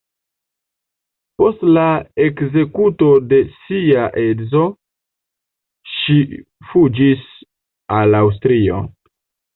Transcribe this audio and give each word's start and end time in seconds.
Post 1.41 1.65
la 1.77 1.83
ekzekuto 2.27 3.11
de 3.33 3.39
sia 3.57 4.07
edzo 4.23 4.65
ŝi 5.99 6.19
fuĝis 6.71 7.31
al 8.01 8.23
Aŭstrio. 8.25 8.85